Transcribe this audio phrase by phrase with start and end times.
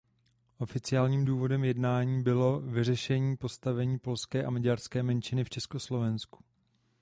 [0.57, 6.39] Oficiálním důvodem jednání bylo „vyřešení postavení polské a maďarské menšiny v Československu“.